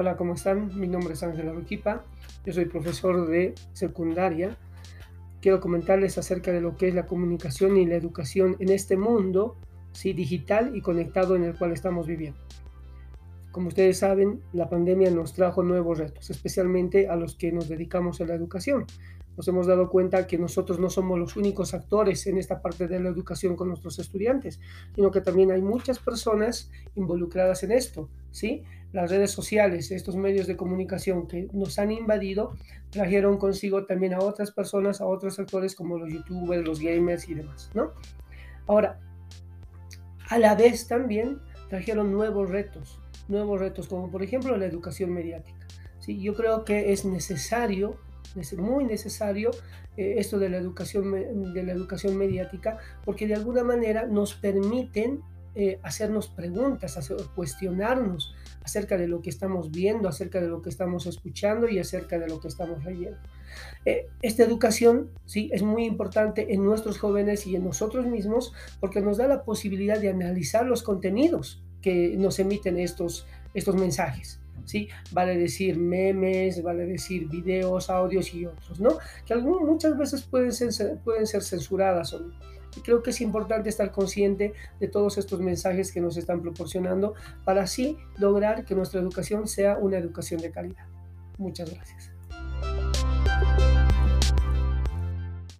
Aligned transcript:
Hola, 0.00 0.16
¿cómo 0.16 0.34
están? 0.34 0.78
Mi 0.78 0.86
nombre 0.86 1.14
es 1.14 1.24
Ángel 1.24 1.48
Aruquipa, 1.48 2.04
yo 2.46 2.52
soy 2.52 2.66
profesor 2.66 3.26
de 3.26 3.56
secundaria. 3.72 4.56
Quiero 5.40 5.58
comentarles 5.58 6.16
acerca 6.18 6.52
de 6.52 6.60
lo 6.60 6.76
que 6.76 6.86
es 6.86 6.94
la 6.94 7.06
comunicación 7.06 7.76
y 7.76 7.84
la 7.84 7.96
educación 7.96 8.54
en 8.60 8.68
este 8.68 8.96
mundo 8.96 9.56
¿sí? 9.90 10.12
digital 10.12 10.76
y 10.76 10.82
conectado 10.82 11.34
en 11.34 11.42
el 11.42 11.58
cual 11.58 11.72
estamos 11.72 12.06
viviendo. 12.06 12.38
Como 13.50 13.66
ustedes 13.66 13.98
saben, 13.98 14.40
la 14.52 14.68
pandemia 14.68 15.10
nos 15.10 15.32
trajo 15.32 15.64
nuevos 15.64 15.98
retos, 15.98 16.30
especialmente 16.30 17.08
a 17.08 17.16
los 17.16 17.34
que 17.34 17.50
nos 17.50 17.68
dedicamos 17.68 18.20
a 18.20 18.24
la 18.24 18.34
educación. 18.34 18.86
Nos 19.36 19.48
hemos 19.48 19.66
dado 19.66 19.88
cuenta 19.88 20.28
que 20.28 20.38
nosotros 20.38 20.78
no 20.78 20.90
somos 20.90 21.18
los 21.18 21.34
únicos 21.34 21.74
actores 21.74 22.24
en 22.28 22.38
esta 22.38 22.62
parte 22.62 22.86
de 22.86 23.00
la 23.00 23.08
educación 23.08 23.56
con 23.56 23.66
nuestros 23.66 23.98
estudiantes, 23.98 24.60
sino 24.94 25.10
que 25.10 25.22
también 25.22 25.50
hay 25.50 25.60
muchas 25.60 25.98
personas 25.98 26.70
involucradas 26.94 27.64
en 27.64 27.72
esto, 27.72 28.08
¿sí? 28.30 28.62
Las 28.92 29.10
redes 29.10 29.30
sociales, 29.30 29.90
estos 29.90 30.16
medios 30.16 30.46
de 30.46 30.56
comunicación 30.56 31.26
que 31.28 31.48
nos 31.52 31.78
han 31.78 31.90
invadido, 31.90 32.54
trajeron 32.90 33.36
consigo 33.36 33.84
también 33.84 34.14
a 34.14 34.20
otras 34.20 34.50
personas, 34.50 35.00
a 35.00 35.06
otros 35.06 35.38
actores 35.38 35.74
como 35.74 35.98
los 35.98 36.10
youtubers, 36.10 36.64
los 36.64 36.80
gamers 36.80 37.28
y 37.28 37.34
demás, 37.34 37.70
¿no? 37.74 37.92
Ahora, 38.66 38.98
a 40.28 40.38
la 40.38 40.54
vez 40.54 40.86
también 40.86 41.40
trajeron 41.68 42.12
nuevos 42.12 42.50
retos, 42.50 43.00
nuevos 43.28 43.60
retos, 43.60 43.88
como 43.88 44.10
por 44.10 44.22
ejemplo 44.22 44.56
la 44.56 44.66
educación 44.66 45.12
mediática. 45.12 45.66
¿sí? 46.00 46.20
Yo 46.20 46.34
creo 46.34 46.64
que 46.64 46.92
es 46.92 47.04
necesario, 47.04 47.96
es 48.36 48.56
muy 48.56 48.84
necesario 48.84 49.50
eh, 49.96 50.14
esto 50.18 50.38
de 50.38 50.48
la, 50.50 50.58
educación, 50.58 51.52
de 51.54 51.62
la 51.62 51.72
educación 51.72 52.16
mediática, 52.16 52.78
porque 53.04 53.26
de 53.26 53.34
alguna 53.34 53.64
manera 53.64 54.06
nos 54.06 54.34
permiten 54.34 55.20
eh, 55.54 55.80
hacernos 55.82 56.28
preguntas, 56.28 56.96
hacer, 56.96 57.16
cuestionarnos 57.34 58.34
acerca 58.68 58.98
de 58.98 59.08
lo 59.08 59.22
que 59.22 59.30
estamos 59.30 59.70
viendo, 59.70 60.08
acerca 60.10 60.42
de 60.42 60.48
lo 60.48 60.60
que 60.60 60.68
estamos 60.68 61.06
escuchando 61.06 61.68
y 61.68 61.78
acerca 61.78 62.18
de 62.18 62.28
lo 62.28 62.38
que 62.38 62.48
estamos 62.48 62.84
leyendo. 62.84 63.18
Eh, 63.86 64.08
esta 64.20 64.44
educación 64.44 65.08
sí 65.24 65.48
es 65.54 65.62
muy 65.62 65.86
importante 65.86 66.52
en 66.52 66.62
nuestros 66.62 66.98
jóvenes 66.98 67.46
y 67.46 67.56
en 67.56 67.64
nosotros 67.64 68.04
mismos 68.06 68.52
porque 68.78 69.00
nos 69.00 69.16
da 69.16 69.26
la 69.26 69.42
posibilidad 69.42 69.98
de 69.98 70.10
analizar 70.10 70.66
los 70.66 70.82
contenidos 70.82 71.62
que 71.80 72.14
nos 72.18 72.38
emiten 72.38 72.78
estos, 72.78 73.26
estos 73.54 73.74
mensajes. 73.74 74.38
¿sí? 74.66 74.88
Vale 75.12 75.38
decir 75.38 75.78
memes, 75.78 76.62
vale 76.62 76.84
decir 76.84 77.26
videos, 77.26 77.88
audios 77.88 78.34
y 78.34 78.44
otros, 78.44 78.80
¿no? 78.80 78.98
Que 79.24 79.32
algunas, 79.32 79.66
muchas 79.66 79.96
veces 79.96 80.22
pueden 80.24 80.52
ser, 80.52 80.98
pueden 80.98 81.26
ser 81.26 81.42
censuradas 81.42 82.12
o 82.12 82.30
Y 82.76 82.80
creo 82.80 83.02
que 83.02 83.10
es 83.10 83.20
importante 83.20 83.68
estar 83.68 83.90
consciente 83.90 84.52
de 84.80 84.88
todos 84.88 85.18
estos 85.18 85.40
mensajes 85.40 85.92
que 85.92 86.00
nos 86.00 86.16
están 86.16 86.42
proporcionando 86.42 87.14
para 87.44 87.62
así 87.62 87.98
lograr 88.16 88.64
que 88.64 88.74
nuestra 88.74 89.00
educación 89.00 89.48
sea 89.48 89.78
una 89.78 89.98
educación 89.98 90.40
de 90.40 90.50
calidad. 90.50 90.86
Muchas 91.38 91.72
gracias. 91.72 92.17